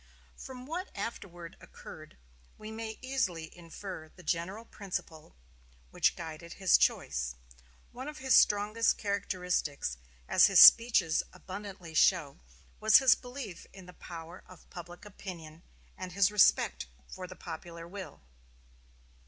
From 0.35 0.65
what 0.65 0.89
afterward 0.95 1.55
occurred, 1.61 2.17
we 2.57 2.71
may 2.71 2.97
easily 3.03 3.55
infer 3.55 4.09
the 4.09 4.23
general 4.23 4.65
principle 4.65 5.35
which 5.91 6.15
guided 6.15 6.53
his 6.53 6.75
choice. 6.79 7.35
One 7.91 8.07
of 8.07 8.17
his 8.17 8.35
strongest 8.35 8.97
characteristics, 8.97 9.97
as 10.27 10.47
his 10.47 10.59
speeches 10.59 11.21
abundantly 11.33 11.93
show, 11.93 12.39
was 12.79 12.97
his 12.97 13.13
belief 13.13 13.67
in 13.73 13.85
the 13.85 13.93
power 13.93 14.43
of 14.47 14.67
public 14.71 15.05
opinion, 15.05 15.61
and 15.95 16.13
his 16.13 16.31
respect 16.31 16.87
for 17.07 17.27
the 17.27 17.35
popular 17.35 17.87
will. 17.87 18.21